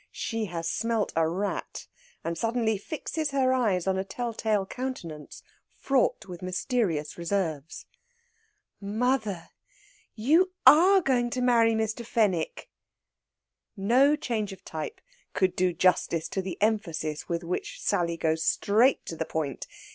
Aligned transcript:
She 0.11 0.45
has 0.45 0.67
smelt 0.67 1.13
a 1.15 1.29
rat, 1.29 1.85
and 2.23 2.35
suddenly 2.35 2.75
fixes 2.79 3.29
her 3.29 3.53
eyes 3.53 3.85
on 3.85 3.99
a 3.99 4.03
tell 4.03 4.33
tale 4.33 4.65
countenance 4.65 5.43
fraught 5.75 6.25
with 6.25 6.41
mysterious 6.41 7.19
reserves. 7.19 7.85
"Mother, 8.79 9.49
you 10.15 10.53
are 10.65 11.01
going 11.01 11.29
to 11.29 11.41
marry 11.41 11.73
Mr. 11.73 12.03
Fenwick!" 12.03 12.67
No 13.77 14.15
change 14.15 14.51
of 14.51 14.65
type 14.65 15.01
could 15.33 15.55
do 15.55 15.71
justice 15.71 16.27
to 16.29 16.41
the 16.41 16.59
emphasis 16.63 17.29
with 17.29 17.43
which 17.43 17.79
Sally 17.79 18.17
goes 18.17 18.41
straight 18.43 19.05
to 19.05 19.15
the 19.15 19.23
point. 19.25 19.67